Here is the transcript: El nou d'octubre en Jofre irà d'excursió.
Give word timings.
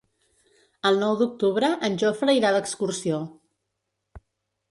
El 0.89 0.95
nou 1.03 1.17
d'octubre 1.19 1.69
en 1.89 1.99
Jofre 2.03 2.35
irà 2.37 2.53
d'excursió. 2.57 3.23